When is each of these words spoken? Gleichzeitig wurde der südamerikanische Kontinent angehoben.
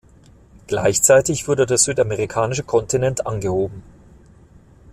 Gleichzeitig 0.65 1.47
wurde 1.47 1.67
der 1.67 1.77
südamerikanische 1.77 2.63
Kontinent 2.63 3.27
angehoben. 3.27 3.83